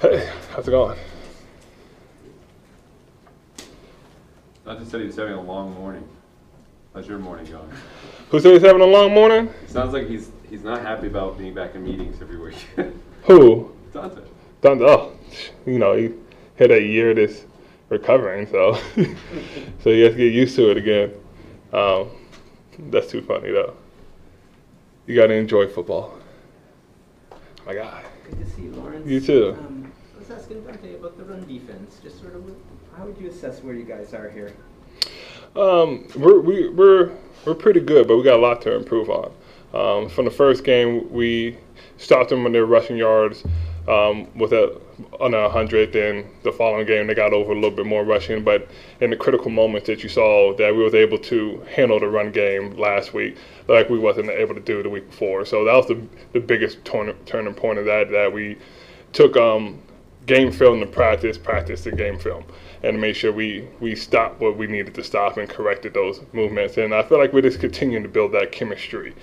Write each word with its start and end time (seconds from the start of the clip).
Hey, 0.00 0.30
how's 0.50 0.66
it 0.66 0.70
going? 0.70 0.98
Dont'a 4.66 4.86
said 4.86 5.00
he's 5.02 5.16
having 5.16 5.34
a 5.34 5.40
long 5.40 5.74
morning. 5.74 6.06
How's 6.92 7.06
your 7.06 7.18
morning 7.18 7.46
going? 7.46 7.70
Who 8.30 8.40
said 8.40 8.52
he's 8.52 8.62
having 8.62 8.82
a 8.82 8.86
long 8.86 9.12
morning? 9.12 9.48
It 9.62 9.70
sounds 9.70 9.92
like 9.92 10.08
he's 10.08 10.30
he's 10.50 10.62
not 10.62 10.82
happy 10.82 11.06
about 11.06 11.38
being 11.38 11.54
back 11.54 11.74
in 11.74 11.84
meetings 11.84 12.20
every 12.20 12.38
week. 12.38 12.56
Who? 13.24 13.74
Dont'a. 13.92 14.24
Done. 14.60 14.82
Oh, 14.82 15.12
you 15.66 15.78
know, 15.78 15.94
he 15.94 16.12
had 16.56 16.70
a 16.70 16.80
year 16.82 17.14
this 17.14 17.44
recovering, 17.88 18.46
so 18.46 18.74
so 18.96 19.90
he 19.90 20.00
has 20.00 20.12
to 20.12 20.18
get 20.18 20.32
used 20.32 20.56
to 20.56 20.70
it 20.70 20.76
again. 20.76 21.12
Um, 21.72 22.10
that's 22.90 23.10
too 23.10 23.22
funny 23.22 23.50
though. 23.50 23.76
You 25.06 25.14
got 25.14 25.28
to 25.28 25.34
enjoy 25.34 25.68
football. 25.68 26.18
My 27.66 27.74
God. 27.74 28.04
Good 28.28 28.44
to 28.44 28.50
see 28.50 28.62
you, 28.62 28.72
Lawrence. 28.72 29.06
You 29.06 29.20
too. 29.20 29.56
Um, 29.58 29.92
I 30.14 30.18
was 30.18 30.30
asking 30.30 30.62
Dont'a 30.62 30.98
about 30.98 31.16
the 31.16 31.24
run 31.24 31.46
defense. 31.46 31.98
Just 32.02 32.20
sort 32.20 32.34
of, 32.34 32.44
how 32.96 33.06
would 33.06 33.16
you 33.18 33.30
assess 33.30 33.62
where 33.62 33.74
you 33.74 33.84
guys 33.84 34.12
are 34.12 34.28
here? 34.28 34.54
Um, 35.56 36.06
we're 36.16 36.40
we, 36.40 36.68
we're 36.68 37.12
we're 37.46 37.54
pretty 37.54 37.80
good, 37.80 38.06
but 38.06 38.16
we 38.16 38.22
got 38.22 38.36
a 38.36 38.42
lot 38.42 38.60
to 38.62 38.74
improve 38.74 39.08
on. 39.08 39.32
Um, 39.72 40.08
from 40.08 40.24
the 40.24 40.30
first 40.30 40.62
game, 40.64 41.10
we 41.10 41.56
stopped 41.96 42.30
them 42.30 42.42
when 42.44 42.52
they 42.52 42.60
were 42.60 42.66
rushing 42.66 42.96
yards 42.96 43.44
um, 43.88 44.26
with 44.36 44.52
a 44.52 44.80
100. 45.18 45.92
Then 45.92 46.26
the 46.42 46.52
following 46.52 46.86
game, 46.86 47.06
they 47.06 47.14
got 47.14 47.32
over 47.32 47.52
a 47.52 47.54
little 47.54 47.70
bit 47.70 47.86
more 47.86 48.04
rushing. 48.04 48.42
But 48.44 48.68
in 49.00 49.10
the 49.10 49.16
critical 49.16 49.50
moments 49.50 49.86
that 49.86 50.02
you 50.02 50.08
saw, 50.08 50.54
that 50.56 50.74
we 50.74 50.82
was 50.82 50.94
able 50.94 51.18
to 51.18 51.62
handle 51.74 52.00
the 52.00 52.08
run 52.08 52.30
game 52.32 52.76
last 52.76 53.14
week, 53.14 53.36
like 53.68 53.88
we 53.90 53.98
wasn't 53.98 54.30
able 54.30 54.54
to 54.54 54.60
do 54.60 54.82
the 54.82 54.88
week 54.88 55.10
before. 55.10 55.44
So 55.44 55.64
that 55.64 55.74
was 55.74 55.86
the 55.86 56.00
the 56.32 56.40
biggest 56.40 56.84
turn, 56.84 57.14
turning 57.26 57.54
point 57.54 57.78
of 57.78 57.84
that. 57.86 58.10
That 58.10 58.32
we 58.32 58.56
took 59.12 59.36
um, 59.36 59.80
game 60.26 60.50
film 60.50 60.80
to 60.80 60.86
practice, 60.86 61.36
practice 61.36 61.84
the 61.84 61.92
game 61.92 62.18
film, 62.18 62.44
and 62.82 63.00
made 63.00 63.16
sure 63.16 63.32
we 63.32 63.68
we 63.80 63.94
stopped 63.94 64.40
what 64.40 64.56
we 64.56 64.66
needed 64.66 64.94
to 64.94 65.04
stop 65.04 65.36
and 65.36 65.48
corrected 65.48 65.94
those 65.94 66.20
movements. 66.32 66.76
And 66.76 66.94
I 66.94 67.02
feel 67.02 67.18
like 67.18 67.32
we're 67.32 67.42
just 67.42 67.60
continuing 67.60 68.02
to 68.02 68.08
build 68.08 68.32
that 68.32 68.52
chemistry. 68.52 69.14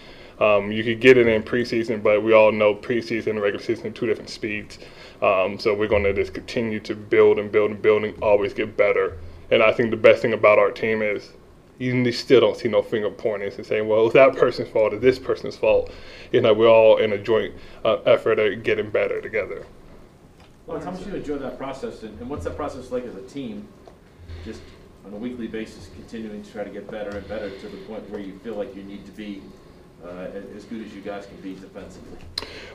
Um, 0.41 0.71
you 0.71 0.83
could 0.83 0.99
get 0.99 1.17
it 1.19 1.27
in 1.27 1.43
preseason, 1.43 2.01
but 2.01 2.23
we 2.23 2.33
all 2.33 2.51
know 2.51 2.73
preseason 2.73 3.27
and 3.27 3.41
regular 3.41 3.63
season 3.63 3.87
are 3.87 3.91
two 3.91 4.07
different 4.07 4.29
speeds. 4.29 4.79
Um, 5.21 5.59
so 5.59 5.75
we're 5.75 5.87
going 5.87 6.03
to 6.03 6.13
just 6.13 6.33
continue 6.33 6.79
to 6.79 6.95
build 6.95 7.37
and 7.37 7.51
build 7.51 7.69
and 7.69 7.79
build 7.79 8.03
and 8.03 8.23
always 8.23 8.51
get 8.51 8.75
better. 8.75 9.19
And 9.51 9.61
I 9.61 9.71
think 9.71 9.91
the 9.91 9.97
best 9.97 10.23
thing 10.23 10.33
about 10.33 10.57
our 10.57 10.71
team 10.71 11.03
is 11.03 11.33
you 11.77 12.11
still 12.11 12.39
don't 12.39 12.57
see 12.57 12.69
no 12.69 12.81
finger 12.81 13.11
pointings 13.11 13.57
and 13.57 13.65
saying, 13.65 13.87
well, 13.87 14.05
it's 14.05 14.15
that 14.15 14.35
person's 14.35 14.69
fault 14.69 14.93
or 14.93 14.99
this 14.99 15.19
person's 15.19 15.55
fault. 15.55 15.91
You 16.31 16.41
know, 16.41 16.55
we're 16.55 16.69
all 16.69 16.97
in 16.97 17.13
a 17.13 17.19
joint 17.19 17.53
uh, 17.85 17.97
effort 18.07 18.39
at 18.39 18.63
getting 18.63 18.89
better 18.89 19.21
together. 19.21 19.63
Lawrence, 20.65 20.85
how 20.85 20.91
much 20.91 21.05
you 21.05 21.13
enjoy 21.13 21.37
that 21.37 21.57
process, 21.59 22.01
and, 22.01 22.19
and 22.19 22.27
what's 22.27 22.45
that 22.45 22.55
process 22.55 22.91
like 22.91 23.05
as 23.05 23.15
a 23.15 23.21
team? 23.21 23.67
Just 24.43 24.61
on 25.05 25.13
a 25.13 25.17
weekly 25.17 25.47
basis, 25.47 25.89
continuing 25.93 26.41
to 26.41 26.51
try 26.51 26.63
to 26.63 26.69
get 26.71 26.89
better 26.89 27.11
and 27.11 27.27
better 27.27 27.49
to 27.49 27.67
the 27.67 27.77
point 27.85 28.09
where 28.09 28.21
you 28.21 28.39
feel 28.39 28.55
like 28.55 28.75
you 28.75 28.83
need 28.83 29.05
to 29.05 29.11
be 29.11 29.41
uh, 30.05 30.27
as 30.55 30.65
good 30.65 30.85
as 30.85 30.93
you 30.93 31.01
guys 31.01 31.25
can 31.25 31.37
be 31.37 31.53
defensively. 31.53 32.17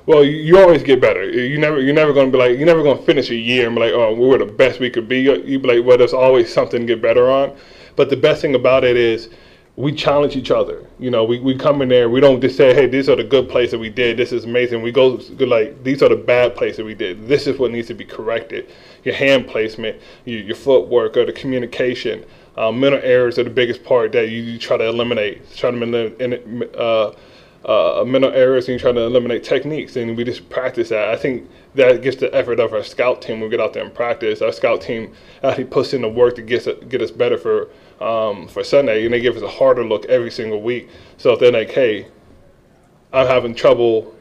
Well, 0.06 0.22
you, 0.22 0.58
always 0.58 0.82
get 0.82 1.00
better. 1.00 1.28
You 1.28 1.58
never, 1.58 1.80
you're 1.80 1.94
never 1.94 2.12
going 2.12 2.30
to 2.30 2.32
be 2.32 2.38
like, 2.38 2.56
you're 2.56 2.66
never 2.66 2.82
going 2.82 2.98
to 2.98 3.04
finish 3.04 3.30
a 3.30 3.34
year 3.34 3.66
and 3.66 3.74
be 3.74 3.82
like, 3.82 3.92
oh, 3.92 4.14
we 4.14 4.26
were 4.26 4.38
the 4.38 4.46
best 4.46 4.78
we 4.78 4.88
could 4.88 5.08
be. 5.08 5.22
You 5.22 5.58
be 5.58 5.66
like, 5.66 5.84
well, 5.84 5.98
there's 5.98 6.12
always 6.12 6.52
something 6.52 6.80
to 6.80 6.86
get 6.86 7.02
better 7.02 7.28
on. 7.28 7.56
But 7.96 8.10
the 8.10 8.16
best 8.16 8.42
thing 8.42 8.54
about 8.54 8.84
it 8.84 8.96
is 8.96 9.30
we 9.74 9.92
challenge 9.92 10.36
each 10.36 10.50
other. 10.50 10.86
You 10.98 11.10
know, 11.10 11.24
we, 11.24 11.40
we 11.40 11.56
come 11.56 11.82
in 11.82 11.88
there, 11.88 12.08
we 12.08 12.20
don't 12.20 12.40
just 12.40 12.56
say, 12.56 12.74
hey, 12.74 12.86
these 12.86 13.08
are 13.08 13.16
the 13.16 13.24
good 13.24 13.48
plays 13.48 13.72
that 13.72 13.78
we 13.78 13.90
did. 13.90 14.16
This 14.16 14.32
is 14.32 14.44
amazing. 14.44 14.80
We 14.82 14.92
go 14.92 15.20
like, 15.40 15.82
these 15.82 16.02
are 16.02 16.08
the 16.08 16.16
bad 16.16 16.54
plays 16.54 16.76
that 16.76 16.84
we 16.84 16.94
did. 16.94 17.26
This 17.26 17.46
is 17.46 17.58
what 17.58 17.72
needs 17.72 17.88
to 17.88 17.94
be 17.94 18.04
corrected. 18.04 18.70
Your 19.04 19.14
hand 19.14 19.48
placement, 19.48 20.00
your, 20.24 20.40
your 20.40 20.56
footwork, 20.56 21.16
or 21.16 21.26
the 21.26 21.32
communication. 21.32 22.24
Um, 22.56 22.80
mental 22.80 23.00
errors 23.02 23.38
are 23.38 23.44
the 23.44 23.50
biggest 23.50 23.84
part 23.84 24.12
that 24.12 24.30
you, 24.30 24.42
you 24.42 24.58
try 24.58 24.76
to 24.76 24.86
eliminate. 24.86 25.54
Try 25.54 25.70
to 25.70 25.82
eliminate 25.82 26.74
uh, 26.74 27.12
uh, 27.66 28.04
mental 28.06 28.30
errors 28.32 28.68
and 28.68 28.74
you 28.74 28.78
try 28.78 28.92
to 28.92 29.00
eliminate 29.00 29.44
techniques, 29.44 29.96
and 29.96 30.16
we 30.16 30.24
just 30.24 30.48
practice 30.48 30.88
that. 30.88 31.08
I 31.08 31.16
think 31.16 31.50
that 31.74 32.00
gets 32.00 32.16
the 32.16 32.34
effort 32.34 32.60
of 32.60 32.72
our 32.72 32.82
scout 32.82 33.20
team. 33.20 33.40
We 33.40 33.48
get 33.48 33.60
out 33.60 33.74
there 33.74 33.84
and 33.84 33.94
practice. 33.94 34.40
Our 34.40 34.52
scout 34.52 34.80
team 34.80 35.12
actually 35.42 35.64
puts 35.64 35.92
in 35.92 36.02
the 36.02 36.08
work 36.08 36.36
to 36.36 36.42
get 36.42 36.66
us, 36.66 36.84
get 36.88 37.02
us 37.02 37.10
better 37.10 37.36
for 37.36 37.68
um, 38.00 38.46
for 38.48 38.62
Sunday, 38.64 39.04
and 39.04 39.12
they 39.12 39.20
give 39.20 39.36
us 39.36 39.42
a 39.42 39.48
harder 39.48 39.84
look 39.84 40.04
every 40.06 40.30
single 40.30 40.62
week. 40.62 40.88
So 41.18 41.32
if 41.32 41.40
they're 41.40 41.52
like, 41.52 41.70
"Hey, 41.70 42.06
I'm 43.12 43.26
having 43.26 43.54
trouble 43.54 44.14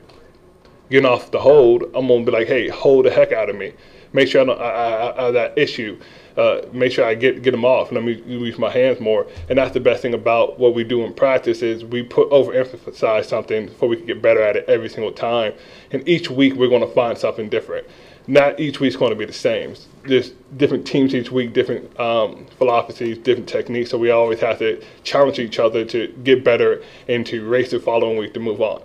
getting 0.89 1.05
off 1.05 1.31
the 1.31 1.39
hold," 1.39 1.83
I'm 1.93 2.07
gonna 2.07 2.25
be 2.25 2.31
like, 2.31 2.47
"Hey, 2.47 2.67
hold 2.67 3.05
the 3.05 3.11
heck 3.11 3.31
out 3.31 3.49
of 3.49 3.55
me. 3.55 3.73
Make 4.11 4.27
sure 4.27 4.41
I 4.41 4.45
don't 4.45 4.59
I, 4.59 4.69
I, 4.71 5.27
I, 5.27 5.31
that 5.31 5.57
issue." 5.57 5.99
Uh, 6.37 6.61
make 6.73 6.91
sure 6.91 7.05
I 7.05 7.15
get 7.15 7.41
get 7.41 7.51
them 7.51 7.65
off 7.65 7.89
and 7.89 7.95
let 7.95 8.05
me 8.05 8.21
use 8.25 8.57
my 8.57 8.69
hands 8.69 8.99
more. 8.99 9.25
And 9.49 9.57
that's 9.57 9.73
the 9.73 9.79
best 9.79 10.01
thing 10.01 10.13
about 10.13 10.59
what 10.59 10.73
we 10.73 10.83
do 10.83 11.03
in 11.05 11.13
practice 11.13 11.61
is 11.61 11.85
we 11.85 12.03
put 12.03 12.29
overemphasize 12.29 13.25
something 13.25 13.67
before 13.67 13.89
we 13.89 13.97
can 13.97 14.05
get 14.05 14.21
better 14.21 14.41
at 14.41 14.55
it 14.55 14.65
every 14.67 14.89
single 14.89 15.11
time. 15.11 15.53
And 15.91 16.07
each 16.07 16.29
week 16.29 16.55
we're 16.55 16.69
going 16.69 16.81
to 16.81 16.93
find 16.93 17.17
something 17.17 17.49
different. 17.49 17.87
Not 18.27 18.59
each 18.59 18.79
week's 18.79 18.95
going 18.95 19.11
to 19.11 19.15
be 19.15 19.25
the 19.25 19.33
same. 19.33 19.75
There's 20.03 20.31
different 20.57 20.87
teams 20.87 21.13
each 21.13 21.31
week, 21.31 21.53
different 21.53 21.97
um, 21.99 22.47
philosophies, 22.57 23.19
different 23.19 23.47
techniques. 23.47 23.91
So 23.91 23.97
we 23.97 24.09
always 24.09 24.39
have 24.39 24.57
to 24.59 24.83
challenge 25.03 25.37
each 25.37 25.59
other 25.59 25.85
to 25.85 26.07
get 26.23 26.43
better 26.43 26.83
and 27.07 27.25
to 27.27 27.47
race 27.47 27.71
the 27.71 27.79
following 27.79 28.17
week 28.17 28.33
to 28.33 28.39
move 28.39 28.61
on. 28.61 28.81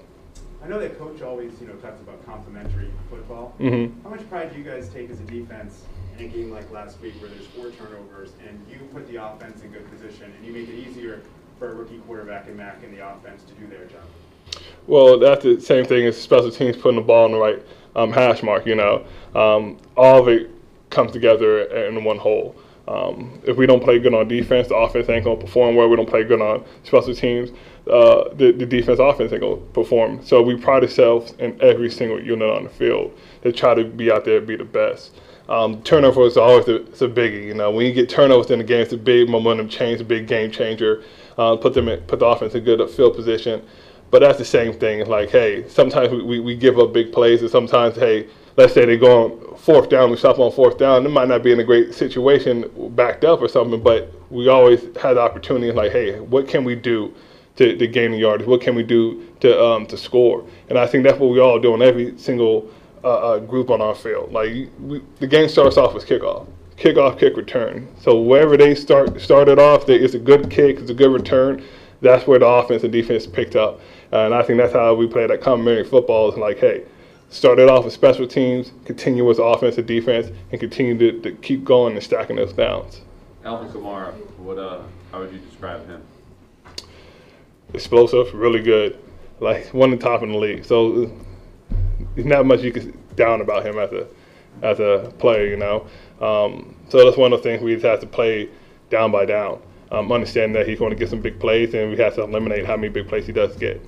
I 0.63 0.69
know 0.69 0.79
that 0.79 0.99
coach 0.99 1.23
always, 1.23 1.53
you 1.61 1.67
know, 1.67 1.75
talks 1.75 2.01
about 2.01 2.25
complementary 2.27 2.91
football. 3.09 3.55
Mm-hmm. 3.59 4.03
How 4.03 4.11
much 4.11 4.29
pride 4.29 4.53
do 4.53 4.59
you 4.59 4.65
guys 4.65 4.89
take 4.91 5.11
as 5.11 5.19
a 5.19 5.25
defense 5.25 5.85
in 6.19 6.27
a 6.27 6.29
game 6.29 6.51
like 6.51 6.71
last 6.71 7.01
week 7.01 7.15
where 7.21 7.31
there's 7.31 7.47
four 7.47 7.71
turnovers 7.71 8.33
and 8.47 8.63
you 8.71 8.79
put 8.93 9.09
the 9.09 9.17
offense 9.17 9.63
in 9.63 9.71
good 9.71 9.91
position 9.91 10.33
and 10.37 10.47
you 10.47 10.53
make 10.53 10.69
it 10.69 10.75
easier 10.75 11.23
for 11.59 11.71
a 11.71 11.75
rookie 11.75 11.99
quarterback 12.01 12.47
and 12.47 12.57
Mac 12.57 12.83
in 12.83 12.95
the 12.95 13.07
offense 13.07 13.43
to 13.45 13.55
do 13.55 13.67
their 13.67 13.87
job? 13.87 14.05
Well, 14.87 15.19
that's 15.19 15.45
the 15.45 15.61
same 15.61 15.85
thing 15.85 16.07
as 16.07 16.21
special 16.21 16.51
teams 16.51 16.77
putting 16.77 16.97
the 16.97 17.07
ball 17.07 17.27
in 17.27 17.33
the 17.33 17.39
right 17.39 17.63
um, 17.97 18.13
hash 18.13 18.43
mark. 18.43 18.67
You 18.67 18.75
know, 18.75 19.07
um, 19.35 19.79
all 19.97 20.21
of 20.21 20.29
it 20.29 20.51
comes 20.91 21.13
together 21.13 21.63
in 21.63 22.05
one 22.05 22.19
whole. 22.19 22.57
Um, 22.91 23.41
if 23.45 23.57
we 23.57 23.67
don't 23.67 23.83
play 23.83 24.01
good 24.01 24.15
on 24.15 24.27
defense, 24.27 24.67
the 24.67 24.75
offense 24.75 25.09
ain't 25.09 25.25
gonna 25.25 25.41
perform 25.41 25.77
well. 25.77 25.89
We 25.89 25.95
don't 25.95 26.09
play 26.09 26.25
good 26.25 26.41
on 26.41 26.65
special 26.83 27.15
teams, 27.15 27.51
uh, 27.87 28.35
the, 28.35 28.51
the 28.51 28.67
defense 28.67 28.99
offense 28.99 29.33
ain't 29.33 29.43
gonna 29.43 29.57
perform. 29.57 30.25
So 30.25 30.43
we 30.43 30.57
pride 30.57 30.83
ourselves 30.83 31.33
in 31.39 31.57
every 31.63 31.89
single 31.89 32.21
unit 32.21 32.51
on 32.51 32.65
the 32.65 32.69
field 32.71 33.17
to 33.43 33.53
try 33.53 33.75
to 33.75 33.85
be 33.85 34.11
out 34.11 34.25
there 34.25 34.39
and 34.39 34.47
be 34.47 34.57
the 34.57 34.65
best. 34.65 35.13
Um, 35.49 35.83
turnover 35.83 36.23
is 36.23 36.37
always 36.37 36.67
a, 36.67 36.77
it's 36.87 37.03
a 37.03 37.09
biggie. 37.09 37.45
You 37.45 37.55
know, 37.55 37.71
when 37.71 37.87
you 37.87 37.93
get 37.93 38.09
turnovers 38.09 38.51
in 38.51 38.59
the 38.59 38.65
game, 38.65 38.83
it's 38.83 38.93
a 38.93 38.97
big 38.97 39.29
momentum 39.29 39.69
change, 39.69 40.01
a 40.01 40.05
big 40.05 40.27
game 40.27 40.51
changer. 40.51 41.05
Uh, 41.39 41.57
put 41.57 41.75
them 41.75 41.89
in, 41.89 42.01
put 42.03 42.19
the 42.19 42.27
offense 42.27 42.55
in 42.55 42.65
good 42.65 42.89
field 42.91 43.15
position. 43.15 43.63
But 44.11 44.21
that's 44.21 44.39
the 44.39 44.45
same 44.45 44.73
thing. 44.73 45.07
Like, 45.07 45.31
hey, 45.31 45.69
sometimes 45.69 46.11
we, 46.11 46.23
we, 46.23 46.41
we 46.41 46.57
give 46.57 46.79
up 46.79 46.93
big 46.93 47.13
plays, 47.13 47.41
and 47.43 47.51
sometimes, 47.51 47.97
hey, 47.97 48.27
let's 48.61 48.75
say 48.75 48.85
they 48.85 48.99
go 48.99 49.25
on 49.25 49.57
fourth 49.57 49.89
down, 49.89 50.11
we 50.11 50.17
stop 50.19 50.39
on 50.39 50.53
fourth 50.53 50.77
down. 50.77 51.07
It 51.07 51.09
might 51.09 51.29
not 51.29 51.43
be 51.43 51.51
in 51.51 51.61
a 51.61 51.65
great 51.65 51.95
situation, 51.95 52.71
backed 52.95 53.25
up 53.25 53.41
or 53.41 53.49
something, 53.49 53.83
but 53.83 54.13
we 54.31 54.49
always 54.49 54.83
had 54.99 55.15
the 55.15 55.21
opportunity. 55.21 55.73
Like, 55.73 55.93
hey, 55.93 56.21
what 56.21 56.47
can 56.47 56.63
we 56.65 56.75
do 56.75 57.15
to, 57.57 57.77
to 57.77 57.87
gain 57.87 58.11
the 58.11 58.19
yardage? 58.19 58.47
What 58.47 58.61
can 58.61 58.75
we 58.75 58.83
do 58.83 59.27
to 59.41 59.65
um, 59.65 59.87
to 59.87 59.97
score? 59.97 60.45
And 60.69 60.79
I 60.79 60.87
think 60.87 61.05
that's 61.05 61.19
what 61.19 61.31
we 61.31 61.41
all 61.41 61.59
do 61.59 61.75
in 61.75 61.81
every 61.81 62.19
single 62.19 62.71
uh, 63.03 63.39
group 63.39 63.71
on 63.71 63.81
our 63.81 63.95
field. 63.95 64.31
Like 64.31 64.69
we, 64.79 65.03
the 65.21 65.27
game 65.27 65.49
starts 65.49 65.79
off 65.79 65.95
with 65.95 66.07
kickoff, 66.07 66.47
kickoff, 66.77 67.19
kick, 67.19 67.39
return. 67.39 67.89
So 67.99 68.21
wherever 68.21 68.59
they 68.59 68.75
start 68.75 69.19
started 69.21 69.59
off, 69.59 69.87
they, 69.87 69.97
it's 69.97 70.15
a 70.15 70.19
good 70.19 70.51
kick, 70.51 70.79
it's 70.79 70.91
a 70.91 70.95
good 70.95 71.13
return. 71.13 71.65
That's 72.03 72.27
where 72.27 72.39
the 72.39 72.47
offense 72.47 72.83
and 72.83 72.93
defense 72.93 73.27
picked 73.27 73.57
up, 73.57 73.81
and 74.13 74.35
I 74.35 74.43
think 74.43 74.59
that's 74.59 74.73
how 74.73 74.95
we 74.95 75.07
play 75.07 75.27
that 75.27 75.41
complementary 75.41 75.85
football. 75.85 76.31
Is 76.31 76.39
like, 76.39 76.59
hey, 76.59 76.85
started 77.31 77.69
off 77.69 77.85
with 77.85 77.95
special 77.95 78.27
teams, 78.27 78.73
continue 78.85 79.25
with 79.25 79.39
offense 79.39 79.79
and 79.79 79.87
defense, 79.87 80.31
and 80.51 80.61
continued 80.61 80.99
to, 80.99 81.31
to 81.31 81.37
keep 81.39 81.65
going 81.65 81.95
and 81.95 82.03
stacking 82.03 82.37
those 82.37 82.53
downs. 82.53 83.01
Alvin 83.45 83.71
Kamara, 83.71 84.13
what 84.39 84.59
uh, 84.59 84.83
how 85.11 85.21
would 85.21 85.33
you 85.33 85.39
describe 85.39 85.87
him? 85.87 86.03
Explosive, 87.73 88.35
really 88.35 88.61
good, 88.61 88.99
like 89.39 89.73
one 89.73 89.93
of 89.93 89.99
the 89.99 90.05
top 90.05 90.23
in 90.23 90.33
the 90.33 90.39
league. 90.39 90.65
So 90.65 91.11
there's 92.15 92.27
not 92.27 92.45
much 92.45 92.61
you 92.61 92.73
can 92.73 92.99
down 93.15 93.41
about 93.41 93.65
him 93.65 93.79
as 93.79 93.93
a 93.93 94.07
as 94.63 94.81
a 94.81 95.13
player, 95.19 95.47
you 95.47 95.57
know. 95.57 95.87
Um, 96.21 96.75
so 96.89 97.03
that's 97.05 97.17
one 97.17 97.33
of 97.33 97.39
the 97.39 97.43
things 97.43 97.63
we 97.63 97.73
just 97.75 97.87
have 97.87 98.01
to 98.01 98.07
play 98.07 98.49
down 98.91 99.13
by 99.13 99.25
down. 99.25 99.63
Um, 99.93 100.13
understanding 100.13 100.53
that 100.53 100.69
he's 100.69 100.79
going 100.79 100.91
to 100.91 100.97
get 100.97 101.09
some 101.09 101.21
big 101.21 101.41
plays, 101.41 101.75
and 101.75 101.91
we 101.91 101.97
have 101.97 102.15
to 102.17 102.23
eliminate 102.23 102.65
how 102.65 102.77
many 102.77 102.89
big 102.89 103.09
plays 103.09 103.27
he 103.27 103.33
does 103.33 103.57
get. 103.57 103.81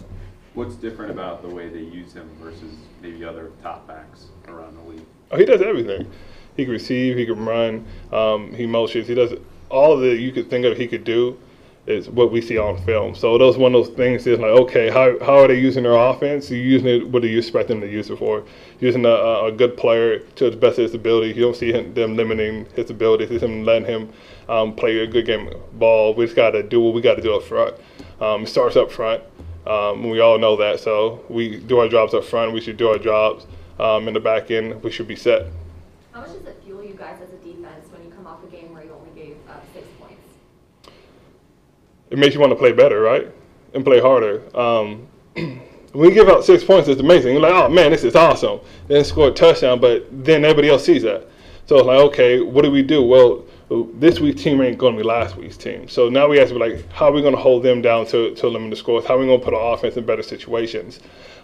What's 0.54 0.74
different 0.74 1.12
about 1.12 1.42
the 1.42 1.48
way 1.48 1.68
they 1.68 1.80
use 1.80 2.12
him 2.12 2.28
versus 2.40 2.74
maybe 3.02 3.24
other 3.24 3.50
top 3.62 3.86
backs 3.86 4.26
around 4.48 4.76
the 4.76 4.82
league? 4.90 5.06
Oh, 5.30 5.36
he 5.36 5.44
does 5.44 5.60
everything. 5.60 6.10
He 6.56 6.64
can 6.64 6.72
receive, 6.72 7.16
he 7.16 7.26
can 7.26 7.44
run, 7.44 7.86
um, 8.12 8.52
he 8.54 8.66
motions, 8.66 9.08
he 9.08 9.14
does 9.14 9.32
all 9.70 9.96
that 9.96 10.18
you 10.18 10.32
could 10.32 10.48
think 10.48 10.64
of 10.64 10.76
he 10.76 10.86
could 10.86 11.04
do. 11.04 11.38
is 11.86 12.08
what 12.08 12.30
we 12.30 12.40
see 12.40 12.58
on 12.58 12.80
film. 12.84 13.14
So 13.14 13.36
those 13.38 13.58
one 13.58 13.74
of 13.74 13.86
those 13.86 13.96
things 13.96 14.26
is 14.26 14.38
like, 14.38 14.50
okay, 14.50 14.88
how, 14.88 15.18
how 15.18 15.38
are 15.38 15.48
they 15.48 15.58
using 15.58 15.82
their 15.82 15.96
offense? 15.96 16.48
You're 16.50 16.60
using 16.60 16.88
it. 16.88 17.08
What 17.08 17.22
do 17.22 17.28
you 17.28 17.38
expect 17.38 17.68
them 17.68 17.80
to 17.80 17.88
use 17.88 18.08
it 18.08 18.18
for? 18.18 18.44
Using 18.78 19.04
a, 19.04 19.10
a 19.46 19.52
good 19.52 19.76
player 19.76 20.20
to 20.20 20.50
the 20.50 20.56
best 20.56 20.78
of 20.78 20.84
his 20.84 20.94
ability. 20.94 21.28
You 21.28 21.42
don't 21.42 21.56
see 21.56 21.72
him, 21.72 21.92
them 21.94 22.16
limiting 22.16 22.66
his 22.76 22.90
abilities. 22.90 23.30
You 23.30 23.40
see 23.40 23.46
him 23.46 23.64
letting 23.64 23.86
him 23.86 24.12
um, 24.48 24.74
play 24.74 25.00
a 25.00 25.06
good 25.06 25.26
game 25.26 25.48
of 25.48 25.78
ball. 25.78 26.14
We 26.14 26.26
just 26.26 26.36
got 26.36 26.50
to 26.50 26.62
do 26.62 26.80
what 26.80 26.94
we 26.94 27.00
got 27.00 27.16
to 27.16 27.22
do 27.22 27.34
up 27.34 27.42
front. 27.42 27.74
Um, 28.20 28.46
starts 28.46 28.76
up 28.76 28.92
front. 28.92 29.24
Um, 29.72 30.10
we 30.10 30.20
all 30.20 30.38
know 30.38 30.56
that. 30.56 30.80
So 30.80 31.24
we 31.28 31.58
do 31.58 31.78
our 31.78 31.88
jobs 31.88 32.12
up 32.14 32.24
front. 32.24 32.52
We 32.52 32.60
should 32.60 32.76
do 32.76 32.88
our 32.88 32.98
jobs 32.98 33.46
um, 33.78 34.06
in 34.08 34.14
the 34.14 34.20
back 34.20 34.50
end. 34.50 34.82
We 34.82 34.90
should 34.90 35.08
be 35.08 35.16
set. 35.16 35.46
How 36.12 36.20
much 36.20 36.32
does 36.32 36.46
it 36.46 36.60
fuel 36.64 36.84
you 36.84 36.94
guys 36.94 37.18
as 37.22 37.30
a 37.30 37.36
defense 37.36 37.90
when 37.90 38.04
you 38.04 38.10
come 38.10 38.26
off 38.26 38.44
a 38.44 38.46
game 38.48 38.72
where 38.72 38.84
you 38.84 38.92
only 38.92 39.10
gave 39.18 39.36
up 39.48 39.64
six 39.72 39.86
points? 39.98 40.20
it 42.10 42.18
makes 42.18 42.34
you 42.34 42.40
want 42.40 42.52
to 42.52 42.56
play 42.56 42.72
better, 42.72 43.00
right? 43.00 43.28
And 43.72 43.82
play 43.84 43.98
harder. 43.98 44.42
Um, 44.54 45.08
when 45.34 46.10
you 46.10 46.12
give 46.12 46.28
out 46.28 46.44
six 46.44 46.62
points, 46.62 46.88
it's 46.88 47.00
amazing. 47.00 47.32
You're 47.32 47.40
like, 47.40 47.54
oh 47.54 47.70
man, 47.70 47.90
this 47.90 48.04
is 48.04 48.14
awesome. 48.14 48.60
Then 48.86 49.02
score 49.04 49.28
a 49.28 49.30
touchdown, 49.30 49.80
but 49.80 50.06
then 50.10 50.44
everybody 50.44 50.68
else 50.68 50.84
sees 50.84 51.02
that. 51.04 51.26
So 51.64 51.78
it's 51.78 51.86
like, 51.86 51.98
okay, 52.00 52.40
what 52.40 52.62
do 52.62 52.70
we 52.70 52.82
do? 52.82 53.02
Well, 53.02 53.46
this 53.94 54.20
week's 54.20 54.42
team 54.42 54.60
ain't 54.60 54.78
going 54.78 54.94
to 54.94 55.02
be 55.02 55.06
last 55.06 55.36
week's 55.36 55.56
team. 55.56 55.88
So 55.88 56.08
now 56.08 56.28
we 56.28 56.38
have 56.38 56.48
to 56.48 56.54
be 56.54 56.60
like, 56.60 56.90
how 56.92 57.06
are 57.06 57.12
we 57.12 57.22
going 57.22 57.34
to 57.34 57.40
hold 57.40 57.62
them 57.62 57.82
down 57.82 58.06
to, 58.06 58.34
to 58.34 58.48
limit 58.48 58.70
the 58.70 58.76
scores? 58.76 59.04
How 59.04 59.14
are 59.16 59.18
we 59.18 59.26
going 59.26 59.40
to 59.40 59.44
put 59.44 59.54
our 59.54 59.74
offense 59.74 59.96
in 59.96 60.04
better 60.04 60.22
situations? 60.22 61.00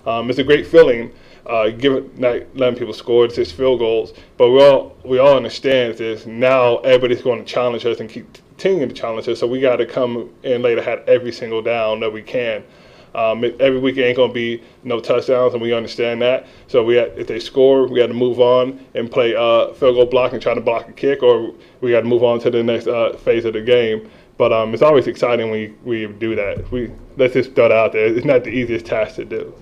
Um, 0.07 0.31
it's 0.31 0.39
a 0.39 0.45
great 0.45 0.67
feeling, 0.67 1.13
uh, 1.47 1.71
not 2.17 2.43
letting 2.57 2.79
people 2.79 2.95
score. 2.95 3.25
It's 3.25 3.35
just 3.35 3.55
field 3.55 3.79
goals, 3.81 4.13
but 4.37 4.51
we 4.51 4.63
all 4.63 4.97
we 5.05 5.19
all 5.19 5.37
understand 5.37 5.97
this. 5.97 6.27
Now 6.27 6.79
everybody's 6.79 7.23
going 7.23 7.45
to 7.45 7.45
challenge 7.45 7.85
us 7.85 8.01
and 8.01 8.09
keep 8.09 8.27
continuing 8.51 8.89
to 8.89 8.95
challenge 8.95 9.29
us. 9.29 9.41
So 9.41 9.47
we 9.47 9.61
got 9.61 9.77
to 9.77 9.87
come 9.87 10.31
and 10.45 10.63
later, 10.63 10.83
hat 10.83 11.05
every 11.09 11.33
single 11.33 11.63
down 11.63 12.01
that 12.01 12.13
we 12.13 12.23
can. 12.23 12.65
Um, 13.15 13.45
every 13.61 13.79
week 13.79 13.99
ain't 13.99 14.17
gonna 14.17 14.33
be 14.33 14.63
no 14.85 15.01
touchdowns, 15.01 15.55
and 15.55 15.63
we 15.63 15.73
understand 15.73 16.23
that. 16.23 16.47
So 16.67 16.85
we 16.85 16.97
had, 16.97 17.19
if 17.19 17.27
they 17.27 17.39
score, 17.39 17.87
we 17.87 17.99
got 17.99 18.09
to 18.09 18.15
move 18.15 18.41
on 18.41 18.85
and 18.95 19.11
play 19.11 19.35
uh, 19.35 19.73
field 19.75 19.97
goal 19.97 20.07
block 20.07 20.33
and 20.33 20.43
try 20.43 20.55
to 20.55 20.61
block 20.61 20.89
a 20.89 20.93
kick, 20.93 21.23
or 21.23 21.55
we 21.81 21.91
got 21.91 22.01
to 22.01 22.07
move 22.07 22.23
on 22.23 22.41
to 22.41 22.51
the 22.51 22.63
next 22.63 22.87
uh, 22.87 23.17
phase 23.17 23.45
of 23.45 23.55
the 23.55 23.63
game. 23.63 24.11
But 24.37 24.53
um, 24.53 24.73
it's 24.73 24.83
always 24.83 25.09
exciting 25.09 25.51
when 25.51 25.61
you, 25.61 25.79
we 25.85 26.07
do 26.07 26.37
that. 26.37 26.71
We 26.71 26.93
let's 27.17 27.35
just 27.35 27.55
throw 27.55 27.67
it 27.67 27.73
out 27.73 27.93
there. 27.93 28.07
It's 28.07 28.25
not 28.25 28.45
the 28.45 28.51
easiest 28.51 28.87
task 28.87 29.17
to 29.17 29.25
do. 29.25 29.53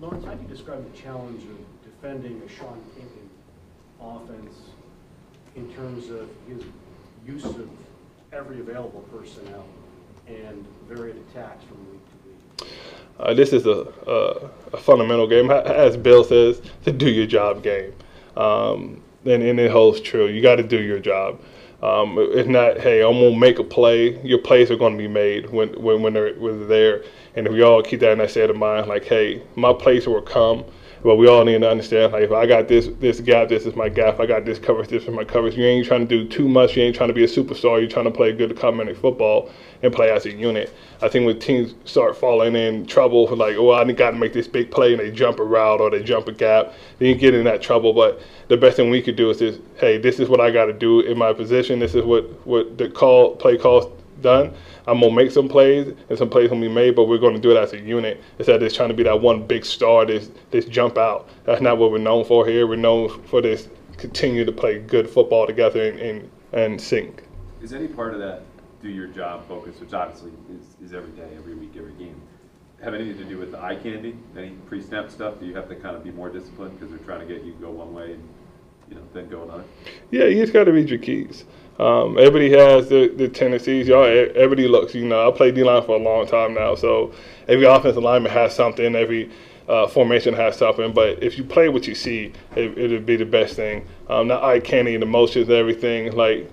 Lawrence, 0.00 0.24
how 0.26 0.34
do 0.34 0.42
you 0.42 0.48
describe 0.48 0.84
the 0.92 0.98
challenge 0.98 1.42
of 1.44 1.56
defending 1.84 2.42
a 2.44 2.48
Sean 2.50 2.82
Payton 2.94 3.30
offense 4.00 4.56
in 5.56 5.72
terms 5.72 6.10
of 6.10 6.28
his 6.46 6.62
use 7.26 7.44
of 7.44 7.70
every 8.32 8.60
available 8.60 9.02
personnel 9.10 9.64
and 10.26 10.66
varied 10.86 11.16
attacks 11.30 11.64
from 11.64 11.76
to 11.76 11.92
week? 11.92 12.00
Uh, 13.18 13.32
this 13.32 13.52
is 13.52 13.66
a, 13.66 13.86
a, 14.06 14.50
a, 14.74 14.76
fundamental 14.76 15.26
game, 15.26 15.50
as 15.50 15.96
Bill 15.96 16.24
says, 16.24 16.60
the 16.82 16.90
do 16.90 17.08
your 17.08 17.26
job 17.26 17.62
game. 17.62 17.92
Um, 18.36 19.02
and, 19.24 19.42
and 19.42 19.60
it 19.60 19.70
holds 19.70 20.00
true. 20.00 20.26
You 20.26 20.42
got 20.42 20.56
to 20.56 20.62
do 20.62 20.82
your 20.82 20.98
job. 20.98 21.40
Um, 21.82 22.16
not, 22.50 22.78
hey, 22.78 23.02
I'm 23.02 23.20
gonna 23.20 23.36
make 23.36 23.58
a 23.58 23.64
play. 23.64 24.18
Your 24.24 24.38
plays 24.38 24.70
are 24.70 24.76
gonna 24.76 24.96
be 24.96 25.06
made 25.06 25.50
when 25.50 25.68
when 25.80 26.02
when 26.02 26.14
they're, 26.14 26.34
when 26.34 26.60
they're 26.60 26.68
there. 26.68 27.04
And 27.36 27.46
if 27.46 27.52
we 27.52 27.62
all 27.62 27.82
keep 27.82 28.00
that 28.00 28.12
in 28.12 28.18
that 28.18 28.30
state 28.30 28.48
of 28.48 28.56
mind, 28.56 28.86
like, 28.86 29.04
hey, 29.04 29.42
my 29.54 29.72
place 29.72 30.06
will 30.06 30.22
come. 30.22 30.64
But 31.04 31.16
we 31.16 31.28
all 31.28 31.44
need 31.44 31.60
to 31.60 31.68
understand, 31.68 32.14
like, 32.14 32.22
if 32.22 32.32
I 32.32 32.46
got 32.46 32.66
this 32.66 32.88
this 32.98 33.20
gap, 33.20 33.50
this 33.50 33.66
is 33.66 33.76
my 33.76 33.90
gap. 33.90 34.20
I 34.20 34.26
got 34.26 34.46
this 34.46 34.58
coverage, 34.58 34.88
this 34.88 35.02
is 35.02 35.10
my 35.10 35.22
coverage. 35.22 35.54
You 35.54 35.66
ain't 35.66 35.86
trying 35.86 36.08
to 36.08 36.24
do 36.24 36.26
too 36.26 36.48
much. 36.48 36.78
You 36.78 36.82
ain't 36.82 36.96
trying 36.96 37.10
to 37.10 37.14
be 37.14 37.24
a 37.24 37.28
superstar. 37.28 37.78
You're 37.78 37.90
trying 37.90 38.06
to 38.06 38.10
play 38.10 38.32
good 38.32 38.48
complementary 38.56 38.94
football 38.94 39.50
and 39.82 39.92
play 39.92 40.10
as 40.10 40.24
a 40.24 40.32
unit. 40.32 40.74
I 41.02 41.08
think 41.08 41.26
when 41.26 41.38
teams 41.38 41.74
start 41.84 42.16
falling 42.16 42.56
in 42.56 42.86
trouble, 42.86 43.26
like, 43.36 43.54
oh, 43.56 43.70
I 43.70 43.92
got 43.92 44.12
to 44.12 44.16
make 44.16 44.32
this 44.32 44.48
big 44.48 44.70
play, 44.70 44.92
and 44.92 45.00
they 45.00 45.10
jump 45.10 45.40
a 45.40 45.44
route 45.44 45.82
or 45.82 45.90
they 45.90 46.02
jump 46.02 46.26
a 46.26 46.32
gap, 46.32 46.72
then 46.98 47.08
you 47.08 47.14
get 47.16 47.34
in 47.34 47.44
that 47.44 47.60
trouble. 47.60 47.92
But 47.92 48.22
the 48.48 48.56
best 48.56 48.78
thing 48.78 48.88
we 48.88 49.02
could 49.02 49.16
do 49.16 49.28
is 49.28 49.40
just, 49.40 49.60
hey, 49.76 49.98
this 49.98 50.18
is 50.18 50.30
what 50.30 50.40
I 50.40 50.50
got 50.50 50.66
to 50.66 50.72
do 50.72 51.00
in 51.00 51.18
my 51.18 51.34
position. 51.34 51.80
This 51.80 51.94
is 51.94 52.02
what 52.02 52.24
what 52.46 52.78
the 52.78 52.88
call 52.88 53.36
play 53.36 53.58
calls 53.58 53.92
done. 54.22 54.52
I'm 54.86 55.00
gonna 55.00 55.12
make 55.12 55.30
some 55.30 55.48
plays 55.48 55.94
and 56.08 56.18
some 56.18 56.30
plays 56.30 56.48
gonna 56.48 56.60
be 56.60 56.68
made, 56.68 56.96
but 56.96 57.04
we're 57.04 57.18
gonna 57.18 57.38
do 57.38 57.50
it 57.50 57.56
as 57.56 57.72
a 57.72 57.80
unit 57.80 58.22
instead 58.38 58.56
of 58.56 58.62
just 58.62 58.76
trying 58.76 58.88
to 58.88 58.94
be 58.94 59.02
that 59.04 59.20
one 59.20 59.46
big 59.46 59.64
star, 59.64 60.04
this 60.04 60.30
this 60.50 60.64
jump 60.64 60.98
out. 60.98 61.28
That's 61.44 61.60
not 61.60 61.78
what 61.78 61.90
we're 61.90 61.98
known 61.98 62.24
for 62.24 62.46
here. 62.46 62.66
We're 62.66 62.76
known 62.76 63.22
for 63.24 63.40
this 63.40 63.68
continue 63.96 64.44
to 64.44 64.52
play 64.52 64.80
good 64.80 65.08
football 65.08 65.46
together 65.46 65.88
and 65.88 66.00
and, 66.00 66.30
and 66.52 66.80
sync. 66.80 67.24
Is 67.62 67.72
any 67.72 67.88
part 67.88 68.14
of 68.14 68.20
that 68.20 68.42
do 68.84 68.90
your 68.90 69.06
job 69.06 69.48
focus, 69.48 69.80
which 69.80 69.94
obviously 69.94 70.30
is, 70.50 70.76
is 70.84 70.94
every 70.94 71.12
day, 71.12 71.28
every 71.36 71.54
week, 71.54 71.72
every 71.76 71.94
game, 71.94 72.20
have 72.82 72.92
anything 72.92 73.16
to 73.16 73.24
do 73.24 73.38
with 73.38 73.50
the 73.50 73.58
eye 73.58 73.76
candy? 73.76 74.14
Any 74.36 74.50
pre-snap 74.68 75.10
stuff? 75.10 75.40
Do 75.40 75.46
you 75.46 75.56
have 75.56 75.68
to 75.70 75.74
kind 75.74 75.96
of 75.96 76.04
be 76.04 76.10
more 76.10 76.28
disciplined 76.28 76.78
because 76.78 76.90
they're 76.90 77.04
trying 77.06 77.26
to 77.26 77.34
get 77.34 77.42
you 77.42 77.52
to 77.52 77.58
go 77.58 77.70
one 77.70 77.94
way 77.94 78.12
and 78.12 78.28
you 78.90 78.96
know 78.96 79.02
then 79.14 79.28
go 79.28 79.42
another? 79.44 79.64
Yeah, 80.10 80.24
you 80.24 80.42
just 80.42 80.52
got 80.52 80.64
to 80.64 80.72
read 80.72 80.90
your 80.90 80.98
keys. 80.98 81.44
Um, 81.78 82.18
everybody 82.18 82.50
has 82.52 82.88
the, 82.88 83.08
the 83.08 83.28
tendencies. 83.28 83.88
Y'all, 83.88 84.04
everybody 84.04 84.68
looks. 84.68 84.94
You 84.94 85.06
know, 85.06 85.28
I 85.28 85.36
played 85.36 85.54
D 85.54 85.64
line 85.64 85.82
for 85.82 85.96
a 85.96 85.98
long 85.98 86.26
time 86.26 86.54
now, 86.54 86.74
so 86.74 87.12
every 87.48 87.66
offensive 87.66 88.02
lineman 88.02 88.30
has 88.32 88.54
something. 88.54 88.94
Every 88.94 89.30
uh, 89.68 89.86
formation 89.88 90.34
has 90.34 90.56
something. 90.56 90.92
But 90.92 91.22
if 91.22 91.36
you 91.36 91.44
play 91.44 91.68
what 91.68 91.86
you 91.86 91.94
see, 91.94 92.32
it, 92.54 92.78
it'll 92.78 93.00
be 93.00 93.16
the 93.16 93.26
best 93.26 93.56
thing. 93.56 93.86
Um, 94.08 94.28
not 94.28 94.44
eye 94.44 94.60
candy 94.60 94.94
and 94.94 95.02
emotions, 95.02 95.50
everything. 95.50 96.12
Like, 96.12 96.50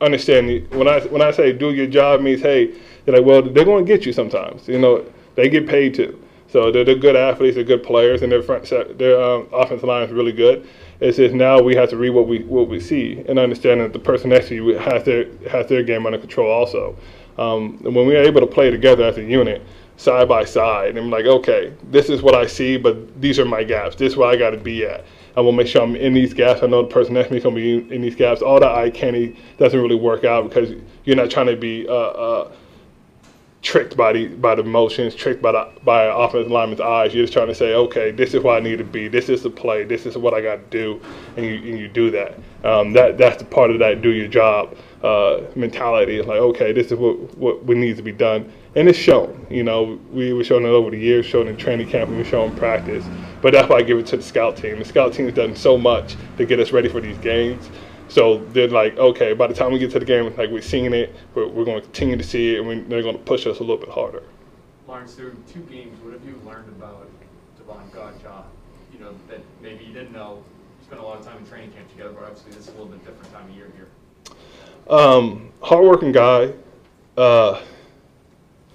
understand 0.00 0.68
when 0.70 0.86
I 0.86 1.00
when 1.00 1.22
I 1.22 1.30
say 1.30 1.52
do 1.52 1.72
your 1.72 1.86
job 1.86 2.20
means 2.20 2.42
hey, 2.42 2.72
they're 3.04 3.16
like, 3.16 3.24
well, 3.24 3.42
they're 3.42 3.64
going 3.64 3.84
to 3.84 3.92
get 3.92 4.06
you 4.06 4.12
sometimes. 4.12 4.68
You 4.68 4.78
know, 4.78 5.04
they 5.34 5.48
get 5.48 5.66
paid 5.66 5.94
to. 5.94 6.22
So 6.48 6.70
they're, 6.70 6.84
they're 6.84 6.94
good 6.94 7.16
athletes, 7.16 7.56
they're 7.56 7.64
good 7.64 7.82
players, 7.82 8.22
and 8.22 8.30
their 8.30 8.42
front 8.42 8.66
set, 8.66 8.98
their 8.98 9.20
um, 9.20 9.48
offensive 9.52 9.88
line 9.88 10.04
is 10.04 10.12
really 10.12 10.32
good. 10.32 10.66
It's 11.00 11.18
just 11.18 11.34
now 11.34 11.60
we 11.60 11.74
have 11.76 11.90
to 11.90 11.96
read 11.96 12.10
what 12.10 12.26
we 12.26 12.44
what 12.44 12.68
we 12.68 12.80
see 12.80 13.22
and 13.28 13.38
understand 13.38 13.80
that 13.80 13.92
the 13.92 13.98
person 13.98 14.30
next 14.30 14.48
to 14.48 14.54
you 14.54 14.78
has 14.78 15.04
their 15.04 15.26
has 15.48 15.66
their 15.68 15.82
game 15.82 16.06
under 16.06 16.18
control 16.18 16.50
also. 16.50 16.96
Um, 17.38 17.80
and 17.84 17.94
when 17.94 18.06
we 18.06 18.16
are 18.16 18.22
able 18.22 18.40
to 18.40 18.46
play 18.46 18.70
together 18.70 19.04
as 19.04 19.18
a 19.18 19.22
unit, 19.22 19.62
side 19.96 20.28
by 20.28 20.44
side, 20.44 20.90
and 20.90 20.98
I'm 20.98 21.10
like, 21.10 21.26
okay, 21.26 21.72
this 21.90 22.08
is 22.08 22.22
what 22.22 22.34
I 22.34 22.46
see, 22.46 22.76
but 22.76 23.20
these 23.20 23.38
are 23.38 23.44
my 23.44 23.62
gaps. 23.62 23.96
This 23.96 24.12
is 24.12 24.16
where 24.16 24.28
I 24.28 24.36
got 24.36 24.50
to 24.50 24.56
be 24.56 24.84
at. 24.84 25.04
I 25.36 25.40
will 25.40 25.52
make 25.52 25.66
sure 25.66 25.82
I'm 25.82 25.96
in 25.96 26.14
these 26.14 26.32
gaps. 26.32 26.62
I 26.62 26.66
know 26.66 26.82
the 26.82 26.88
person 26.88 27.14
next 27.14 27.28
to 27.28 27.32
me 27.32 27.38
is 27.38 27.42
going 27.42 27.54
to 27.56 27.60
be 27.60 27.94
in, 27.94 28.00
these 28.00 28.16
gaps. 28.16 28.40
All 28.40 28.58
that 28.60 28.70
eye 28.70 28.90
candy 28.90 29.36
doesn't 29.58 29.78
really 29.78 29.96
work 29.96 30.24
out 30.24 30.48
because 30.48 30.74
you're 31.04 31.16
not 31.16 31.30
trying 31.30 31.46
to 31.46 31.56
be 31.56 31.86
uh, 31.88 31.92
uh, 31.92 32.52
tricked 33.62 33.96
by 33.96 34.12
the 34.12 34.28
by 34.28 34.54
the 34.54 34.62
motions, 34.62 35.14
tricked 35.14 35.42
by 35.42 35.52
the 35.52 35.68
by 35.84 36.04
offensive 36.04 36.50
lineman's 36.50 36.80
eyes. 36.80 37.14
You're 37.14 37.24
just 37.24 37.32
trying 37.32 37.48
to 37.48 37.54
say, 37.54 37.74
okay, 37.74 38.10
this 38.10 38.34
is 38.34 38.42
where 38.42 38.56
I 38.56 38.60
need 38.60 38.78
to 38.78 38.84
be. 38.84 39.08
This 39.08 39.28
is 39.28 39.42
the 39.42 39.50
play. 39.50 39.84
This 39.84 40.06
is 40.06 40.16
what 40.16 40.34
I 40.34 40.40
got 40.40 40.56
to 40.56 40.78
do, 40.78 41.00
and 41.36 41.44
you 41.44 41.54
and 41.54 41.78
you 41.78 41.88
do 41.88 42.10
that. 42.12 42.38
Um, 42.64 42.92
that 42.92 43.18
that's 43.18 43.38
the 43.38 43.44
part 43.44 43.70
of 43.70 43.78
that 43.80 44.02
do 44.02 44.10
your 44.10 44.28
job 44.28 44.76
uh, 45.02 45.42
mentality. 45.54 46.18
It's 46.18 46.28
like, 46.28 46.38
okay, 46.38 46.72
this 46.72 46.88
is 46.92 46.98
what 46.98 47.16
what 47.38 47.64
we 47.64 47.74
need 47.74 47.96
to 47.96 48.02
be 48.02 48.12
done, 48.12 48.52
and 48.74 48.88
it's 48.88 48.98
shown. 48.98 49.46
You 49.50 49.64
know, 49.64 49.98
we 50.12 50.32
were 50.32 50.44
showing 50.44 50.64
it 50.64 50.68
over 50.68 50.90
the 50.90 50.98
years, 50.98 51.26
showing 51.26 51.48
in 51.48 51.56
training 51.56 51.88
camp, 51.88 52.10
we 52.10 52.16
were 52.16 52.24
showing 52.24 52.54
practice. 52.56 53.04
But 53.42 53.52
that's 53.52 53.68
why 53.68 53.76
I 53.76 53.82
give 53.82 53.98
it 53.98 54.06
to 54.06 54.16
the 54.16 54.22
scout 54.22 54.56
team. 54.56 54.78
The 54.78 54.84
scout 54.84 55.12
team 55.12 55.26
has 55.26 55.34
done 55.34 55.54
so 55.54 55.76
much 55.76 56.16
to 56.38 56.46
get 56.46 56.58
us 56.58 56.72
ready 56.72 56.88
for 56.88 57.00
these 57.00 57.18
games. 57.18 57.68
So 58.08 58.38
they're 58.38 58.68
like, 58.68 58.96
okay, 58.96 59.32
by 59.32 59.46
the 59.46 59.54
time 59.54 59.72
we 59.72 59.78
get 59.78 59.90
to 59.92 59.98
the 59.98 60.04
game, 60.04 60.34
like 60.36 60.50
we're 60.50 60.62
seeing 60.62 60.92
it, 60.92 61.14
we're, 61.34 61.48
we're 61.48 61.64
going 61.64 61.80
to 61.80 61.84
continue 61.84 62.16
to 62.16 62.22
see 62.22 62.54
it, 62.54 62.60
and 62.60 62.68
we, 62.68 62.80
they're 62.80 63.02
going 63.02 63.16
to 63.16 63.22
push 63.22 63.46
us 63.46 63.58
a 63.58 63.62
little 63.62 63.78
bit 63.78 63.88
harder. 63.88 64.22
Lawrence, 64.86 65.14
through 65.14 65.36
two 65.52 65.60
games, 65.62 65.98
what 66.02 66.12
have 66.12 66.24
you 66.24 66.40
learned 66.46 66.68
about 66.68 67.08
Davon 67.58 67.90
Godchaux? 67.90 68.44
You 68.92 69.00
know, 69.00 69.14
that 69.28 69.40
maybe 69.60 69.84
you 69.84 69.92
didn't 69.92 70.12
know. 70.12 70.44
You 70.80 70.86
spent 70.86 71.00
a 71.00 71.04
lot 71.04 71.18
of 71.18 71.26
time 71.26 71.38
in 71.38 71.46
training 71.46 71.72
camp 71.72 71.90
together, 71.90 72.10
but 72.10 72.24
obviously 72.24 72.52
this 72.52 72.60
is 72.60 72.68
a 72.68 72.72
little 72.72 72.86
bit 72.86 73.04
different 73.04 73.32
time 73.32 73.48
of 73.50 73.56
year 73.56 73.72
here. 73.76 73.88
Um, 74.88 75.50
hardworking 75.60 76.12
guy. 76.12 76.52
Uh, 77.16 77.60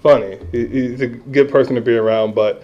funny. 0.02 0.38
He, 0.52 0.66
he's 0.66 1.00
a 1.00 1.06
good 1.06 1.50
person 1.50 1.74
to 1.74 1.80
be 1.80 1.96
around, 1.96 2.34
but 2.34 2.62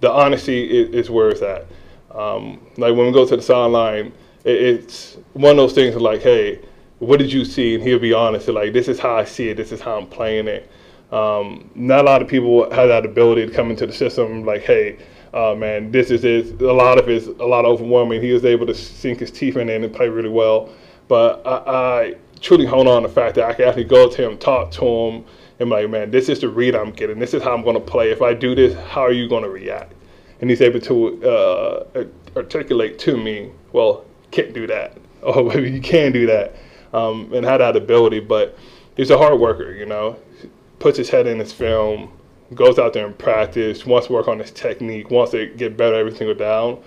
the 0.00 0.10
honesty 0.10 0.64
is, 0.64 0.94
is 0.94 1.10
where 1.10 1.28
it's 1.28 1.42
at. 1.42 1.66
Um, 2.10 2.66
like 2.78 2.96
when 2.96 3.06
we 3.06 3.12
go 3.12 3.26
to 3.26 3.36
the 3.36 3.42
sideline, 3.42 4.12
it's 4.44 5.16
one 5.32 5.52
of 5.52 5.56
those 5.56 5.72
things 5.72 5.94
like, 5.96 6.22
hey, 6.22 6.60
what 6.98 7.18
did 7.18 7.32
you 7.32 7.44
see? 7.44 7.74
And 7.74 7.82
he'll 7.82 7.98
be 7.98 8.12
honest, 8.12 8.48
like, 8.48 8.72
this 8.72 8.88
is 8.88 8.98
how 8.98 9.16
I 9.16 9.24
see 9.24 9.50
it, 9.50 9.56
this 9.56 9.72
is 9.72 9.80
how 9.80 9.98
I'm 9.98 10.06
playing 10.06 10.48
it. 10.48 10.70
Um, 11.12 11.70
not 11.74 12.00
a 12.00 12.02
lot 12.02 12.22
of 12.22 12.28
people 12.28 12.70
have 12.70 12.88
that 12.88 13.06
ability 13.06 13.46
to 13.46 13.52
come 13.52 13.70
into 13.70 13.86
the 13.86 13.92
system 13.92 14.44
like, 14.44 14.62
hey, 14.62 14.98
uh, 15.32 15.54
man, 15.54 15.90
this 15.90 16.10
is. 16.10 16.24
A 16.60 16.72
lot 16.72 16.98
of 16.98 17.08
it's 17.08 17.26
a 17.26 17.44
lot 17.44 17.64
of 17.64 17.72
overwhelming. 17.72 18.22
He 18.22 18.32
was 18.32 18.44
able 18.44 18.66
to 18.66 18.74
sink 18.74 19.20
his 19.20 19.30
teeth 19.30 19.56
in 19.56 19.68
it 19.68 19.82
and 19.82 19.94
play 19.94 20.08
really 20.08 20.28
well. 20.28 20.70
But 21.06 21.46
I, 21.46 21.50
I 21.50 22.14
truly 22.40 22.66
hold 22.66 22.88
on 22.88 23.02
the 23.02 23.08
fact 23.08 23.34
that 23.36 23.44
I 23.44 23.54
can 23.54 23.66
actually 23.66 23.84
go 23.84 24.10
to 24.10 24.28
him, 24.28 24.38
talk 24.38 24.70
to 24.72 24.84
him, 24.84 25.24
and 25.60 25.70
like, 25.70 25.88
man, 25.90 26.10
this 26.10 26.28
is 26.28 26.40
the 26.40 26.48
read 26.48 26.74
I'm 26.74 26.92
getting. 26.92 27.18
This 27.18 27.34
is 27.34 27.42
how 27.42 27.54
I'm 27.54 27.62
going 27.62 27.74
to 27.74 27.80
play. 27.80 28.10
If 28.10 28.22
I 28.22 28.34
do 28.34 28.54
this, 28.54 28.74
how 28.88 29.02
are 29.02 29.12
you 29.12 29.28
going 29.28 29.42
to 29.42 29.50
react? 29.50 29.92
And 30.40 30.48
he's 30.48 30.60
able 30.60 30.80
to 30.80 31.28
uh, 31.28 32.04
articulate 32.36 32.98
to 33.00 33.16
me, 33.16 33.50
well, 33.72 34.04
can't 34.30 34.52
do 34.52 34.66
that. 34.66 34.96
Oh, 35.20 35.52
you 35.58 35.80
can 35.80 36.12
do 36.12 36.26
that, 36.26 36.54
um, 36.92 37.34
and 37.34 37.44
had 37.44 37.58
that 37.58 37.74
ability. 37.74 38.20
But 38.20 38.56
he's 38.96 39.10
a 39.10 39.18
hard 39.18 39.40
worker, 39.40 39.72
you 39.72 39.84
know. 39.84 40.16
puts 40.78 40.96
his 40.96 41.10
head 41.10 41.26
in 41.26 41.40
his 41.40 41.52
film, 41.52 42.12
goes 42.54 42.78
out 42.78 42.92
there 42.92 43.04
and 43.04 43.18
practice, 43.18 43.84
wants 43.84 44.06
to 44.06 44.12
work 44.12 44.28
on 44.28 44.38
his 44.38 44.52
technique, 44.52 45.10
wants 45.10 45.32
to 45.32 45.46
get 45.46 45.76
better 45.76 45.96
every 45.96 46.14
single 46.14 46.36
down. 46.36 46.80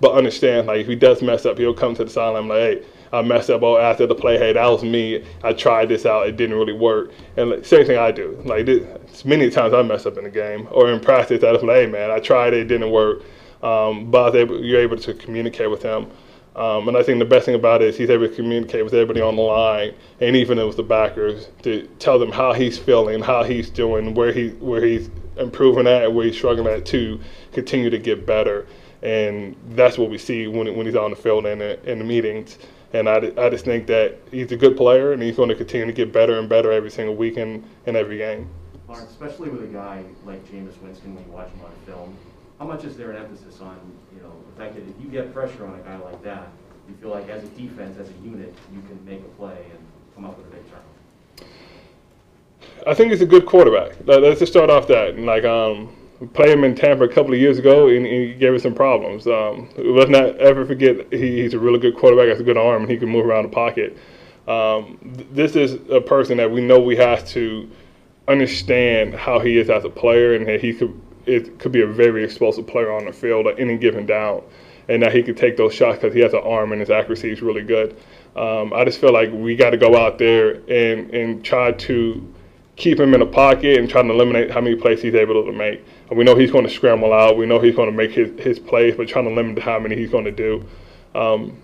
But 0.00 0.14
understand, 0.14 0.66
like 0.66 0.80
if 0.80 0.86
he 0.86 0.94
does 0.96 1.20
mess 1.20 1.44
up, 1.44 1.58
he'll 1.58 1.74
come 1.74 1.94
to 1.96 2.04
the 2.04 2.10
sideline 2.10 2.48
like, 2.48 2.58
hey, 2.58 2.82
I 3.12 3.22
messed 3.22 3.50
up. 3.50 3.62
Oh, 3.62 3.78
after 3.78 4.06
the 4.06 4.14
play, 4.14 4.38
hey, 4.38 4.52
that 4.52 4.66
was 4.66 4.82
me. 4.82 5.24
I 5.42 5.52
tried 5.52 5.88
this 5.88 6.04
out. 6.04 6.26
It 6.26 6.36
didn't 6.36 6.56
really 6.56 6.72
work. 6.72 7.12
And 7.36 7.50
like, 7.50 7.64
same 7.64 7.86
thing 7.86 7.98
I 7.98 8.10
do. 8.10 8.40
Like 8.44 8.66
this, 8.66 9.24
many 9.24 9.48
times 9.50 9.72
I 9.72 9.82
mess 9.82 10.06
up 10.06 10.18
in 10.18 10.24
the 10.24 10.30
game 10.30 10.68
or 10.70 10.90
in 10.90 11.00
practice. 11.00 11.42
I 11.44 11.52
was 11.52 11.62
like, 11.62 11.76
hey, 11.76 11.86
man, 11.86 12.10
I 12.10 12.18
tried 12.18 12.52
it. 12.52 12.60
It 12.60 12.68
didn't 12.68 12.90
work. 12.90 13.22
Um, 13.62 14.10
but 14.10 14.34
able, 14.34 14.62
you're 14.62 14.80
able 14.80 14.98
to 14.98 15.14
communicate 15.14 15.70
with 15.70 15.82
him. 15.82 16.10
Um, 16.56 16.88
and 16.88 16.96
I 16.96 17.02
think 17.02 17.18
the 17.18 17.26
best 17.26 17.44
thing 17.44 17.54
about 17.54 17.82
it 17.82 17.88
is 17.88 17.98
he's 17.98 18.08
able 18.08 18.26
to 18.26 18.34
communicate 18.34 18.82
with 18.82 18.94
everybody 18.94 19.20
on 19.20 19.36
the 19.36 19.42
line, 19.42 19.94
and 20.22 20.34
even 20.34 20.56
with 20.66 20.76
the 20.76 20.82
backers, 20.82 21.48
to 21.62 21.86
tell 21.98 22.18
them 22.18 22.32
how 22.32 22.54
he's 22.54 22.78
feeling, 22.78 23.20
how 23.22 23.44
he's 23.44 23.68
doing, 23.68 24.14
where 24.14 24.32
he 24.32 24.48
where 24.52 24.82
he's 24.82 25.10
improving 25.36 25.86
at, 25.86 26.10
where 26.14 26.24
he's 26.24 26.34
struggling 26.34 26.66
at 26.72 26.86
to 26.86 27.20
continue 27.52 27.90
to 27.90 27.98
get 27.98 28.24
better. 28.24 28.66
And 29.02 29.54
that's 29.70 29.98
what 29.98 30.08
we 30.08 30.16
see 30.16 30.46
when 30.46 30.74
when 30.74 30.86
he's 30.86 30.96
on 30.96 31.10
the 31.10 31.16
field 31.16 31.44
and 31.44 31.60
in, 31.60 31.98
the 31.98 32.04
meetings. 32.04 32.58
And 32.94 33.06
I, 33.06 33.16
I 33.36 33.50
just 33.50 33.66
think 33.66 33.86
that 33.88 34.16
he's 34.30 34.50
a 34.50 34.56
good 34.56 34.78
player, 34.78 35.12
and 35.12 35.22
he's 35.22 35.36
going 35.36 35.50
to 35.50 35.54
continue 35.54 35.84
to 35.84 35.92
get 35.92 36.10
better 36.10 36.38
and 36.38 36.48
better 36.48 36.72
every 36.72 36.90
single 36.90 37.14
week 37.14 37.36
and 37.36 37.62
in 37.84 37.96
every 37.96 38.16
game. 38.16 38.48
Especially 38.90 39.50
with 39.50 39.62
a 39.62 39.66
guy 39.66 40.04
like 40.24 40.42
Jameis 40.50 40.80
Winston, 40.80 41.14
when 41.16 41.24
you 41.26 41.32
watch 41.32 41.50
him 41.50 41.60
on 41.66 41.72
film, 41.84 42.16
how 42.58 42.64
much 42.66 42.84
is 42.84 42.96
there 42.96 43.10
an 43.10 43.16
emphasis 43.16 43.60
on, 43.60 43.78
you 44.14 44.22
know, 44.22 44.32
the 44.54 44.62
fact 44.62 44.74
that 44.74 44.82
if 44.82 44.94
you 45.00 45.08
get 45.10 45.32
pressure 45.34 45.66
on 45.66 45.78
a 45.78 45.82
guy 45.82 45.96
like 45.98 46.22
that, 46.22 46.48
you 46.88 46.94
feel 47.00 47.10
like 47.10 47.28
as 47.28 47.44
a 47.44 47.48
defense, 47.48 47.98
as 47.98 48.08
a 48.08 48.24
unit, 48.24 48.54
you 48.72 48.80
can 48.82 49.04
make 49.04 49.20
a 49.20 49.28
play 49.36 49.66
and 49.70 49.78
come 50.14 50.24
up 50.24 50.38
with 50.38 50.46
a 50.46 50.50
big 50.50 50.62
turn? 50.70 51.48
I 52.86 52.94
think 52.94 53.10
he's 53.10 53.20
a 53.22 53.26
good 53.26 53.46
quarterback. 53.46 53.96
Let- 54.06 54.22
Let's 54.22 54.40
just 54.40 54.52
start 54.52 54.70
off 54.70 54.86
that. 54.88 55.18
Like, 55.18 55.44
um, 55.44 55.94
played 56.32 56.50
him 56.50 56.64
in 56.64 56.74
Tampa 56.74 57.04
a 57.04 57.08
couple 57.08 57.34
of 57.34 57.38
years 57.40 57.58
ago, 57.58 57.88
and, 57.88 58.06
he 58.06 58.32
gave 58.34 58.54
us 58.54 58.62
some 58.62 58.74
problems. 58.74 59.26
Um, 59.26 59.68
let's 59.76 60.10
not 60.10 60.36
ever 60.38 60.64
forget 60.64 61.12
he, 61.12 61.42
he's 61.42 61.52
a 61.52 61.58
really 61.58 61.78
good 61.78 61.96
quarterback. 61.96 62.28
Has 62.28 62.40
a 62.40 62.44
good 62.44 62.56
arm, 62.56 62.82
and 62.82 62.90
he 62.90 62.96
can 62.96 63.08
move 63.08 63.26
around 63.26 63.42
the 63.44 63.50
pocket. 63.50 63.96
Um, 64.48 64.98
th- 65.16 65.28
this 65.32 65.56
is 65.56 65.74
a 65.90 66.00
person 66.00 66.36
that 66.38 66.50
we 66.50 66.60
know 66.62 66.78
we 66.80 66.96
have 66.96 67.26
to 67.30 67.68
understand 68.28 69.14
how 69.14 69.40
he 69.40 69.58
is 69.58 69.68
as 69.68 69.84
a 69.84 69.90
player, 69.90 70.34
and 70.34 70.46
that 70.46 70.60
he 70.60 70.72
could 70.72 70.98
it 71.26 71.58
could 71.58 71.72
be 71.72 71.82
a 71.82 71.86
very 71.86 72.24
explosive 72.24 72.66
player 72.66 72.92
on 72.92 73.04
the 73.04 73.12
field 73.12 73.46
at 73.46 73.58
any 73.58 73.76
given 73.76 74.06
down, 74.06 74.42
and 74.88 75.02
that 75.02 75.12
he 75.12 75.22
could 75.22 75.36
take 75.36 75.56
those 75.56 75.74
shots 75.74 75.98
because 75.98 76.14
he 76.14 76.20
has 76.20 76.32
an 76.32 76.40
arm 76.44 76.72
and 76.72 76.80
his 76.80 76.90
accuracy 76.90 77.30
is 77.30 77.42
really 77.42 77.62
good. 77.62 77.96
Um, 78.36 78.72
I 78.72 78.84
just 78.84 79.00
feel 79.00 79.12
like 79.12 79.30
we 79.32 79.56
got 79.56 79.70
to 79.70 79.76
go 79.78 79.96
out 79.96 80.18
there 80.18 80.56
and 80.70 81.10
and 81.12 81.44
try 81.44 81.72
to 81.72 82.34
keep 82.76 83.00
him 83.00 83.14
in 83.14 83.20
the 83.20 83.26
pocket 83.26 83.78
and 83.78 83.88
try 83.88 84.02
to 84.02 84.10
eliminate 84.10 84.50
how 84.50 84.60
many 84.60 84.76
plays 84.76 85.00
he's 85.00 85.14
able 85.14 85.42
to 85.44 85.52
make. 85.52 85.82
And 86.10 86.18
we 86.18 86.24
know 86.24 86.36
he's 86.36 86.50
going 86.50 86.64
to 86.64 86.70
scramble 86.70 87.12
out. 87.12 87.38
We 87.38 87.46
know 87.46 87.58
he's 87.58 87.74
going 87.74 87.90
to 87.90 87.96
make 87.96 88.10
his, 88.12 88.38
his 88.38 88.58
plays, 88.58 88.94
but 88.94 89.08
trying 89.08 89.24
to 89.24 89.30
limit 89.30 89.58
how 89.58 89.78
many 89.78 89.96
he's 89.96 90.10
going 90.10 90.26
to 90.26 90.30
do. 90.30 90.62
Um, 91.14 91.56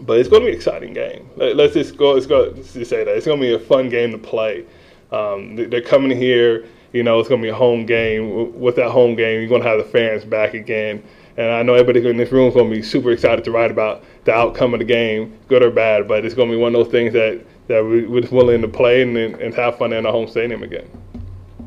but 0.00 0.18
it's 0.18 0.28
going 0.30 0.40
to 0.40 0.46
be 0.46 0.52
an 0.52 0.56
exciting 0.56 0.94
game. 0.94 1.28
Let- 1.36 1.56
Let's 1.56 1.74
just 1.74 1.96
go. 1.98 2.12
Let's 2.12 2.26
go. 2.26 2.52
Let's 2.56 2.72
just 2.72 2.88
say 2.90 3.04
that 3.04 3.14
it's 3.14 3.26
going 3.26 3.38
to 3.38 3.46
be 3.46 3.52
a 3.52 3.58
fun 3.58 3.90
game 3.90 4.12
to 4.12 4.18
play. 4.18 4.64
Um, 5.12 5.56
they're 5.56 5.82
coming 5.82 6.16
here. 6.16 6.64
You 6.94 7.02
know, 7.02 7.18
it's 7.18 7.28
going 7.28 7.40
to 7.40 7.44
be 7.44 7.50
a 7.50 7.54
home 7.54 7.86
game. 7.86 8.58
With 8.58 8.76
that 8.76 8.90
home 8.90 9.16
game, 9.16 9.40
you're 9.40 9.48
going 9.48 9.62
to 9.62 9.68
have 9.68 9.78
the 9.78 9.84
fans 9.84 10.24
back 10.24 10.54
again. 10.54 11.02
And 11.36 11.50
I 11.50 11.64
know 11.64 11.74
everybody 11.74 12.08
in 12.08 12.16
this 12.16 12.30
room 12.30 12.46
is 12.46 12.54
going 12.54 12.70
to 12.70 12.76
be 12.76 12.82
super 12.82 13.10
excited 13.10 13.44
to 13.46 13.50
write 13.50 13.72
about 13.72 14.04
the 14.22 14.32
outcome 14.32 14.74
of 14.74 14.78
the 14.78 14.84
game, 14.84 15.36
good 15.48 15.64
or 15.64 15.72
bad. 15.72 16.06
But 16.06 16.24
it's 16.24 16.36
going 16.36 16.48
to 16.48 16.54
be 16.54 16.60
one 16.60 16.72
of 16.72 16.84
those 16.84 16.92
things 16.92 17.12
that 17.12 17.44
that 17.66 17.84
we, 17.84 18.06
we're 18.06 18.20
just 18.20 18.32
willing 18.32 18.60
to 18.60 18.68
play 18.68 19.02
and, 19.02 19.16
and 19.16 19.54
have 19.54 19.76
fun 19.76 19.92
in 19.92 20.06
our 20.06 20.12
home 20.12 20.28
stadium 20.28 20.62
again. 20.62 20.88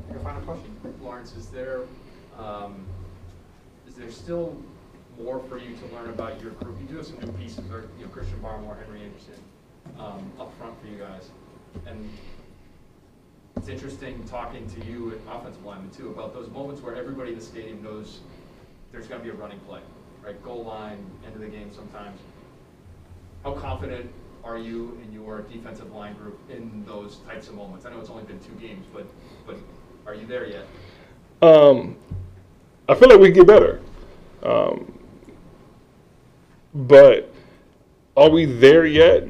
Your 0.10 0.20
final 0.22 0.42
question. 0.44 0.74
Lawrence, 1.02 1.36
is 1.36 1.48
there, 1.48 1.82
um, 2.38 2.86
is 3.88 3.96
there 3.96 4.12
still 4.12 4.56
more 5.20 5.42
for 5.50 5.58
you 5.58 5.76
to 5.76 5.96
learn 5.96 6.10
about 6.10 6.40
your 6.40 6.52
group? 6.52 6.80
You 6.80 6.88
do 6.88 6.98
have 6.98 7.08
some 7.08 7.20
new 7.20 7.32
pieces, 7.34 7.70
or, 7.72 7.90
you 7.98 8.06
know, 8.06 8.12
Christian 8.12 8.40
Barmore, 8.40 8.78
Henry 8.78 9.02
Anderson, 9.02 9.34
um, 10.00 10.32
up 10.40 10.56
front 10.58 10.80
for 10.80 10.88
you 10.88 11.00
guys. 11.00 11.32
And 11.88 12.08
it's 13.68 13.84
interesting 13.84 14.24
talking 14.24 14.66
to 14.70 14.86
you 14.86 15.12
at 15.12 15.18
offensive 15.36 15.66
lineman 15.66 15.90
too, 15.90 16.10
about 16.10 16.34
those 16.34 16.50
moments 16.52 16.82
where 16.82 16.96
everybody 16.96 17.32
in 17.32 17.38
the 17.38 17.44
stadium 17.44 17.84
knows 17.84 18.22
there's 18.94 19.08
gonna 19.08 19.22
be 19.22 19.28
a 19.28 19.34
running 19.34 19.60
play, 19.62 19.82
right? 20.24 20.42
Goal 20.42 20.64
line, 20.64 21.06
end 21.26 21.36
of 21.36 21.42
the 21.42 21.48
game 21.48 21.70
sometimes. 21.74 22.18
How 23.44 23.52
confident 23.52 24.10
are 24.46 24.58
you 24.58 24.98
in 25.04 25.12
your 25.12 25.42
defensive 25.42 25.92
line 25.94 26.14
group 26.14 26.40
in 26.50 26.86
those 26.86 27.18
types 27.28 27.50
of 27.50 27.56
moments? 27.56 27.86
I 27.86 27.90
know 27.90 28.00
it's 28.00 28.10
only 28.10 28.24
been 28.24 28.40
two 28.40 28.54
games, 28.54 28.86
but, 28.94 29.06
but 29.46 29.58
are 30.06 30.16
you 30.16 30.26
there 30.26 30.48
yet? 30.48 30.66
Um, 31.42 31.98
I 32.88 32.96
feel 32.96 33.10
like 33.10 33.20
we 33.20 33.32
get 33.32 33.48
better. 33.48 33.82
Um, 34.44 34.98
but 36.74 37.34
are 38.16 38.30
we 38.30 38.46
there 38.46 38.86
yet? 38.86 39.28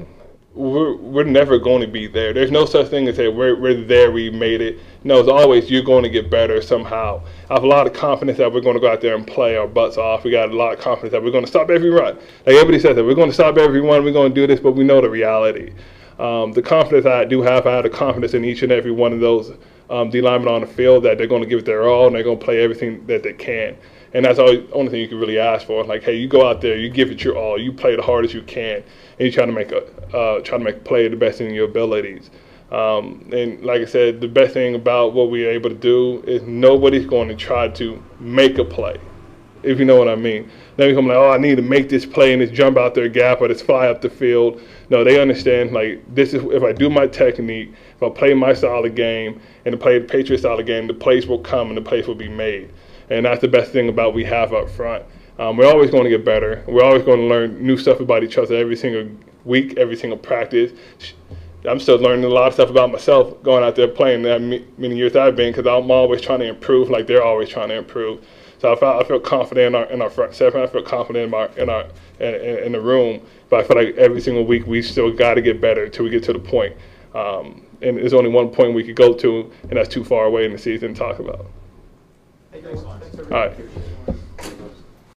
We're, 0.57 0.95
we're 0.95 1.23
never 1.23 1.59
going 1.59 1.81
to 1.81 1.87
be 1.87 2.07
there. 2.07 2.33
There's 2.33 2.49
no 2.49 2.65
such 2.65 2.87
thing 2.87 3.07
as 3.07 3.15
say 3.15 3.27
we're, 3.27 3.55
we're 3.55 3.83
there, 3.83 4.11
we 4.11 4.31
made 4.31 4.59
it. 4.59 4.79
No, 5.03 5.19
it's 5.19 5.29
always 5.29 5.69
you're 5.69 5.83
going 5.83 6.01
to 6.01 6.09
get 6.09 6.31
better 6.31 6.61
somehow. 6.61 7.21
I 7.49 7.53
have 7.53 7.63
a 7.63 7.67
lot 7.67 7.85
of 7.85 7.93
confidence 7.93 8.39
that 8.39 8.51
we're 8.51 8.61
going 8.61 8.73
to 8.73 8.79
go 8.79 8.91
out 8.91 8.99
there 8.99 9.15
and 9.15 9.25
play 9.25 9.55
our 9.55 9.67
butts 9.67 9.97
off. 9.97 10.23
We 10.23 10.31
got 10.31 10.49
a 10.49 10.55
lot 10.55 10.73
of 10.73 10.79
confidence 10.79 11.11
that 11.11 11.23
we're 11.23 11.31
going 11.31 11.43
to 11.43 11.49
stop 11.49 11.69
every 11.69 11.91
run. 11.91 12.15
Like 12.15 12.55
everybody 12.55 12.79
says 12.79 12.95
that 12.95 13.05
we're 13.05 13.13
going 13.13 13.29
to 13.29 13.33
stop 13.33 13.57
every 13.57 13.81
run, 13.81 14.03
we're 14.03 14.11
going 14.11 14.33
to 14.33 14.35
do 14.35 14.47
this, 14.47 14.59
but 14.59 14.71
we 14.71 14.83
know 14.83 14.99
the 14.99 15.09
reality. 15.09 15.73
Um, 16.17 16.51
the 16.51 16.63
confidence 16.63 17.05
I 17.05 17.25
do 17.25 17.43
have, 17.43 17.67
I 17.67 17.75
have 17.75 17.83
the 17.83 17.91
confidence 17.91 18.33
in 18.33 18.43
each 18.43 18.63
and 18.63 18.71
every 18.71 18.91
one 18.91 19.13
of 19.13 19.19
those 19.19 19.51
um, 19.91 20.09
D 20.09 20.21
linemen 20.21 20.47
on 20.47 20.61
the 20.61 20.67
field 20.67 21.03
that 21.03 21.19
they're 21.19 21.27
going 21.27 21.43
to 21.43 21.47
give 21.47 21.59
it 21.59 21.65
their 21.65 21.87
all 21.87 22.07
and 22.07 22.15
they're 22.15 22.23
going 22.23 22.39
to 22.39 22.43
play 22.43 22.63
everything 22.63 23.05
that 23.05 23.21
they 23.21 23.33
can. 23.33 23.77
And 24.17 24.25
that's 24.25 24.39
the 24.39 24.67
only 24.74 24.89
thing 24.89 25.00
you 25.00 25.07
can 25.07 25.19
really 25.19 25.38
ask 25.38 25.67
for. 25.67 25.83
Like, 25.83 26.01
hey, 26.01 26.15
you 26.15 26.27
go 26.27 26.50
out 26.50 26.59
there, 26.59 26.75
you 26.75 26.89
give 26.89 27.12
it 27.12 27.24
your 27.24 27.38
all, 27.38 27.62
you 27.62 27.71
play 27.71 27.95
the 27.95 28.01
hardest 28.01 28.33
you 28.33 28.41
can, 28.41 28.77
and 28.77 29.19
you 29.19 29.31
try 29.31 29.45
to 29.45 29.51
make 29.51 29.71
a 29.71 29.83
uh, 30.17 30.39
try 30.39 30.57
to 30.57 30.63
make 30.63 30.83
play 30.83 31.07
the 31.07 31.15
best 31.15 31.39
in 31.39 31.53
your 31.53 31.65
abilities. 31.65 32.31
Um, 32.71 33.29
and 33.31 33.63
like 33.63 33.81
I 33.81 33.86
said, 33.86 34.19
the 34.19 34.27
best 34.27 34.55
thing 34.55 34.74
about 34.74 35.13
what 35.13 35.29
we're 35.29 35.51
able 35.51 35.69
to 35.69 35.75
do 35.75 36.24
is 36.24 36.41
nobody's 36.41 37.05
going 37.05 37.27
to 37.27 37.36
try 37.36 37.67
to 37.67 38.03
make 38.19 38.57
a 38.57 38.65
play, 38.65 39.00
if 39.62 39.77
you 39.77 39.86
know 39.86 39.97
what 39.97 40.07
I 40.07 40.15
mean. 40.15 40.50
They 40.77 40.89
you 40.89 40.95
come 40.95 41.05
like, 41.05 41.17
oh, 41.17 41.29
I 41.29 41.38
need 41.38 41.57
to 41.57 41.62
make 41.62 41.88
this 41.88 42.03
play 42.03 42.33
and 42.33 42.41
this 42.41 42.50
jump 42.50 42.75
out 42.75 42.95
their 42.95 43.09
gap 43.09 43.41
or 43.41 43.47
this 43.47 43.62
fly 43.62 43.88
up 43.88 44.01
the 44.01 44.09
field. 44.09 44.59
No, 44.89 45.03
they 45.03 45.21
understand 45.21 45.74
like 45.74 46.03
this 46.15 46.33
is 46.33 46.43
if 46.45 46.63
I 46.63 46.71
do 46.71 46.89
my 46.89 47.05
technique, 47.05 47.71
if 47.95 48.01
I 48.01 48.09
play 48.09 48.33
my 48.33 48.53
style 48.53 48.83
of 48.83 48.95
game 48.95 49.39
and 49.65 49.79
play 49.79 50.00
the 50.00 50.07
Patriot 50.07 50.39
style 50.39 50.59
of 50.59 50.65
game, 50.65 50.88
the 50.88 50.95
plays 50.95 51.27
will 51.27 51.38
come 51.38 51.67
and 51.67 51.77
the 51.77 51.88
plays 51.88 52.07
will 52.07 52.15
be 52.15 52.29
made. 52.29 52.74
And 53.09 53.25
that's 53.25 53.41
the 53.41 53.47
best 53.47 53.71
thing 53.71 53.89
about 53.89 54.13
we 54.13 54.23
have 54.25 54.53
up 54.53 54.69
front. 54.69 55.03
Um, 55.39 55.57
we're 55.57 55.67
always 55.67 55.91
going 55.91 56.03
to 56.03 56.09
get 56.09 56.25
better. 56.25 56.63
We're 56.67 56.83
always 56.83 57.03
going 57.03 57.19
to 57.19 57.25
learn 57.25 57.65
new 57.65 57.77
stuff 57.77 57.99
about 57.99 58.23
each 58.23 58.37
other 58.37 58.55
every 58.55 58.75
single 58.75 59.07
week, 59.45 59.77
every 59.77 59.95
single 59.95 60.17
practice. 60.17 60.71
I'm 61.65 61.79
still 61.79 61.97
learning 61.97 62.25
a 62.25 62.29
lot 62.29 62.47
of 62.47 62.53
stuff 62.53 62.69
about 62.69 62.91
myself 62.91 63.41
going 63.43 63.63
out 63.63 63.75
there 63.75 63.87
playing 63.87 64.21
that 64.23 64.41
many 64.41 64.95
years 64.95 65.15
I've 65.15 65.35
been 65.35 65.51
because 65.51 65.67
I'm 65.67 65.91
always 65.91 66.21
trying 66.21 66.39
to 66.39 66.47
improve 66.47 66.89
like 66.89 67.07
they're 67.07 67.23
always 67.23 67.49
trying 67.49 67.69
to 67.69 67.75
improve. 67.75 68.25
So 68.59 68.73
I 68.73 68.75
feel, 68.75 68.89
I 68.89 69.03
feel 69.03 69.19
confident 69.19 69.67
in 69.67 69.75
our, 69.75 69.85
in 69.91 70.01
our 70.01 70.09
front 70.09 70.33
seven. 70.33 70.61
I 70.61 70.67
feel 70.67 70.81
confident 70.81 71.27
in, 71.27 71.33
our, 71.33 71.47
in, 71.57 71.69
our, 71.69 71.85
in, 72.19 72.63
in 72.65 72.71
the 72.71 72.81
room. 72.81 73.21
But 73.49 73.63
I 73.63 73.67
feel 73.67 73.77
like 73.77 73.95
every 73.97 74.21
single 74.21 74.45
week 74.45 74.65
we 74.65 74.81
still 74.81 75.11
got 75.11 75.35
to 75.35 75.41
get 75.41 75.61
better 75.61 75.85
until 75.85 76.05
we 76.05 76.11
get 76.11 76.23
to 76.23 76.33
the 76.33 76.39
point. 76.39 76.75
Um, 77.13 77.63
and 77.81 77.97
there's 77.97 78.13
only 78.13 78.29
one 78.29 78.49
point 78.49 78.73
we 78.73 78.83
could 78.83 78.95
go 78.95 79.13
to, 79.13 79.51
and 79.63 79.71
that's 79.73 79.89
too 79.89 80.03
far 80.03 80.25
away 80.25 80.45
in 80.45 80.51
the 80.51 80.57
season 80.57 80.93
to 80.93 80.99
talk 80.99 81.19
about. 81.19 81.45
All 83.31 83.37
right. 83.37 83.53